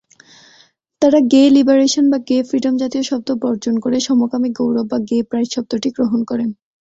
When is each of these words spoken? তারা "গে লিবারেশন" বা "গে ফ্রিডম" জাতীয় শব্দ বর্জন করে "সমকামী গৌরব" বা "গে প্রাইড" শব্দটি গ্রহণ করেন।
তারা 1.01 1.19
"গে 1.31 1.43
লিবারেশন" 1.49 2.05
বা 2.11 2.17
"গে 2.27 2.37
ফ্রিডম" 2.43 2.73
জাতীয় 2.77 3.03
শব্দ 3.03 3.29
বর্জন 3.43 3.75
করে 3.79 3.97
"সমকামী 3.99 4.49
গৌরব" 4.57 4.85
বা 4.91 4.97
"গে 5.09 5.17
প্রাইড" 5.23 5.49
শব্দটি 5.55 5.89
গ্রহণ 5.91 6.19
করেন। 6.23 6.49